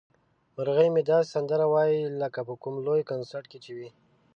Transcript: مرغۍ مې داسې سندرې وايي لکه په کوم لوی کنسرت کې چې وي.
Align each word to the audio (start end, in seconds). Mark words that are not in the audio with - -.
مرغۍ 0.55 0.87
مې 0.93 1.01
داسې 1.09 1.29
سندرې 1.35 1.67
وايي 1.73 1.99
لکه 2.21 2.39
په 2.47 2.53
کوم 2.61 2.75
لوی 2.85 3.01
کنسرت 3.11 3.45
کې 3.51 3.59
چې 3.65 3.71
وي. 3.77 3.89